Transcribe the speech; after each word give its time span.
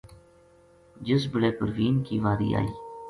جس 1.09 1.25
بِلے 1.31 1.51
پروین 1.59 2.01
کی 2.07 2.19
واری 2.23 2.55
آئی 2.55 2.67